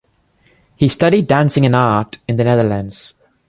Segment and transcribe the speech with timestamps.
[0.77, 3.13] He studied dancing and art in the Netherlands.